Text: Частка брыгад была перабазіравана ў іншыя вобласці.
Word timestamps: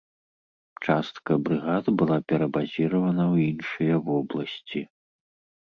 Частка 0.85 1.31
брыгад 1.49 1.85
была 2.03 2.17
перабазіравана 2.33 3.23
ў 3.33 3.47
іншыя 3.53 3.95
вобласці. 4.11 4.85